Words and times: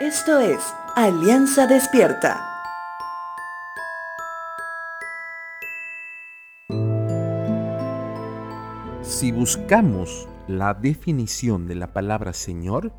Esto 0.00 0.38
es 0.38 0.60
Alianza 0.94 1.66
Despierta. 1.66 2.40
Si 9.02 9.32
buscamos 9.32 10.28
la 10.46 10.74
definición 10.74 11.66
de 11.66 11.74
la 11.74 11.92
palabra 11.92 12.32
Señor 12.32 12.92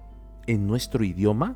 en 0.46 0.68
nuestro 0.68 1.06
idioma, 1.06 1.56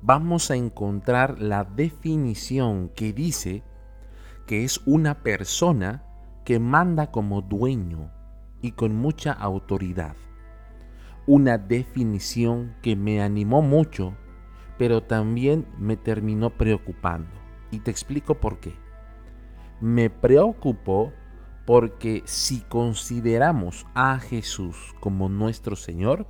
vamos 0.00 0.52
a 0.52 0.54
encontrar 0.54 1.40
la 1.40 1.64
definición 1.64 2.90
que 2.90 3.12
dice 3.12 3.64
que 4.46 4.62
es 4.62 4.80
una 4.86 5.24
persona 5.24 6.04
que 6.44 6.60
manda 6.60 7.10
como 7.10 7.42
dueño 7.42 8.12
y 8.60 8.70
con 8.72 8.94
mucha 8.94 9.32
autoridad. 9.32 10.14
Una 11.26 11.58
definición 11.58 12.76
que 12.80 12.94
me 12.94 13.20
animó 13.22 13.60
mucho, 13.60 14.16
pero 14.82 15.00
también 15.00 15.64
me 15.78 15.96
terminó 15.96 16.50
preocupando. 16.50 17.30
Y 17.70 17.78
te 17.78 17.92
explico 17.92 18.40
por 18.40 18.58
qué. 18.58 18.74
Me 19.80 20.10
preocupó 20.10 21.12
porque 21.64 22.24
si 22.24 22.62
consideramos 22.62 23.86
a 23.94 24.18
Jesús 24.18 24.92
como 24.98 25.28
nuestro 25.28 25.76
Señor, 25.76 26.26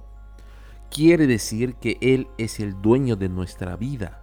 quiere 0.91 1.27
decir 1.27 1.77
que 1.77 1.97
Él 2.03 2.29
es 2.37 2.61
el 2.61 2.83
dueño 2.83 3.17
de 3.17 3.31
nuestra 3.31 3.75
vida 3.77 4.21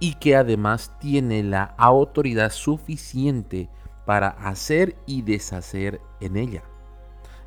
y 0.00 0.14
que 0.14 0.34
además 0.34 0.98
tiene 0.98 1.44
la 1.44 1.62
autoridad 1.78 2.50
suficiente 2.50 3.70
para 4.06 4.30
hacer 4.30 4.96
y 5.06 5.22
deshacer 5.22 6.00
en 6.20 6.36
ella. 6.36 6.64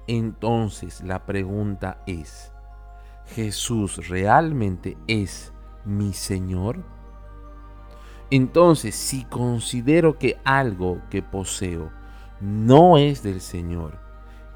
Entonces 0.08 1.02
la 1.02 1.26
pregunta 1.26 2.02
es, 2.08 2.54
¿Jesús 3.26 4.08
realmente 4.08 4.98
es 5.08 5.52
mi 5.86 6.14
Señor? 6.14 6.84
Entonces, 8.32 8.96
si 8.96 9.24
considero 9.26 10.18
que 10.18 10.38
algo 10.44 11.02
que 11.10 11.22
poseo 11.22 11.92
no 12.42 12.98
es 12.98 13.24
del 13.24 13.40
Señor 13.40 14.00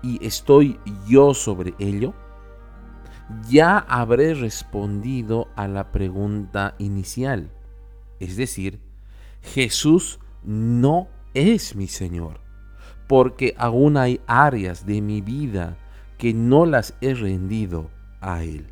y 0.01 0.25
estoy 0.25 0.79
yo 1.07 1.33
sobre 1.33 1.75
ello, 1.77 2.13
ya 3.47 3.77
habré 3.77 4.33
respondido 4.33 5.47
a 5.55 5.67
la 5.67 5.91
pregunta 5.91 6.75
inicial. 6.79 7.51
Es 8.19 8.37
decir, 8.37 8.79
Jesús 9.41 10.19
no 10.43 11.07
es 11.33 11.75
mi 11.75 11.87
Señor, 11.87 12.39
porque 13.07 13.53
aún 13.57 13.97
hay 13.97 14.19
áreas 14.25 14.85
de 14.85 15.01
mi 15.01 15.21
vida 15.21 15.77
que 16.17 16.33
no 16.33 16.65
las 16.65 16.95
he 17.01 17.13
rendido 17.13 17.89
a 18.19 18.43
Él. 18.43 18.67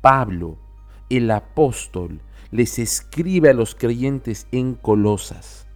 Pablo, 0.00 0.58
el 1.10 1.30
apóstol, 1.30 2.20
les 2.50 2.78
escribe 2.78 3.50
a 3.50 3.54
los 3.54 3.74
creyentes 3.74 4.46
en 4.52 4.74
Colosas 4.74 5.66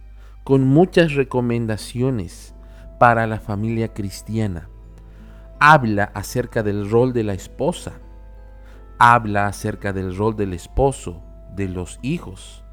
con 0.43 0.67
muchas 0.67 1.13
recomendaciones 1.13 2.55
para 2.99 3.27
la 3.27 3.39
familia 3.39 3.93
cristiana. 3.93 4.69
Habla 5.59 6.05
acerca 6.15 6.63
del 6.63 6.89
rol 6.89 7.13
de 7.13 7.23
la 7.23 7.33
esposa, 7.33 7.99
habla 8.97 9.47
acerca 9.47 9.93
del 9.93 10.15
rol 10.15 10.35
del 10.35 10.53
esposo, 10.53 11.21
de 11.55 11.67
los 11.67 11.99
hijos, 12.01 12.63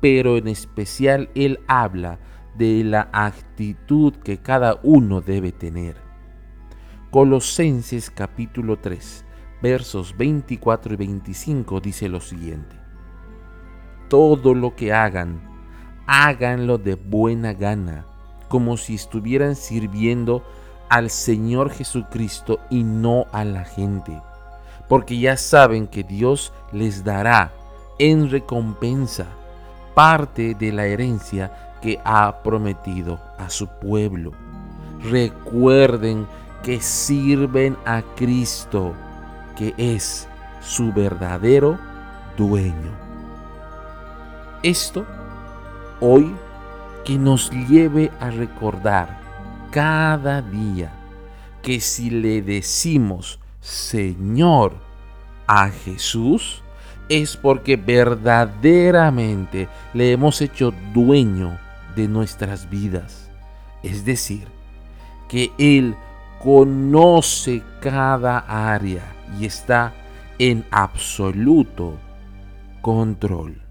pero 0.00 0.36
en 0.36 0.48
especial 0.48 1.28
él 1.34 1.60
habla 1.68 2.18
de 2.56 2.84
la 2.84 3.08
actitud 3.12 4.14
que 4.14 4.38
cada 4.38 4.78
uno 4.82 5.20
debe 5.20 5.52
tener. 5.52 5.96
Colosenses 7.10 8.10
capítulo 8.10 8.78
3, 8.78 9.24
versos 9.62 10.16
24 10.16 10.94
y 10.94 10.96
25 10.96 11.80
dice 11.80 12.08
lo 12.08 12.20
siguiente. 12.20 12.76
Todo 14.08 14.54
lo 14.54 14.74
que 14.74 14.92
hagan, 14.92 15.40
háganlo 16.06 16.76
de 16.76 16.96
buena 16.96 17.54
gana, 17.54 18.04
como 18.48 18.76
si 18.76 18.96
estuvieran 18.96 19.54
sirviendo 19.54 20.44
al 20.90 21.08
Señor 21.08 21.70
Jesucristo 21.70 22.58
y 22.68 22.82
no 22.82 23.26
a 23.32 23.44
la 23.44 23.64
gente, 23.64 24.20
porque 24.88 25.18
ya 25.18 25.38
saben 25.38 25.86
que 25.86 26.02
Dios 26.02 26.52
les 26.72 27.04
dará 27.04 27.52
en 27.98 28.30
recompensa 28.30 29.26
parte 29.94 30.54
de 30.54 30.72
la 30.72 30.86
herencia 30.86 31.78
que 31.80 31.98
ha 32.04 32.42
prometido 32.42 33.20
a 33.38 33.48
su 33.48 33.68
pueblo. 33.68 34.32
Recuerden 35.02 36.26
que 36.62 36.80
sirven 36.80 37.76
a 37.84 38.02
Cristo, 38.16 38.92
que 39.54 39.74
es 39.76 40.28
su 40.60 40.92
verdadero 40.92 41.78
dueño. 42.36 42.92
Esto 44.62 45.06
hoy 46.00 46.34
que 47.04 47.18
nos 47.18 47.50
lleve 47.68 48.10
a 48.20 48.30
recordar 48.30 49.20
cada 49.70 50.42
día 50.42 50.92
que 51.62 51.80
si 51.80 52.10
le 52.10 52.42
decimos 52.42 53.38
Señor 53.60 54.74
a 55.46 55.68
Jesús, 55.68 56.62
es 57.08 57.36
porque 57.36 57.76
verdaderamente 57.76 59.68
le 59.94 60.12
hemos 60.12 60.40
hecho 60.40 60.72
dueño 60.92 61.58
de 61.94 62.08
nuestras 62.08 62.68
vidas. 62.68 63.30
Es 63.82 64.04
decir, 64.04 64.48
que 65.28 65.52
Él 65.58 65.94
conoce 66.42 67.62
cada 67.80 68.38
área 68.38 69.11
y 69.38 69.46
está 69.46 69.92
en 70.38 70.64
absoluto 70.70 71.98
control. 72.80 73.61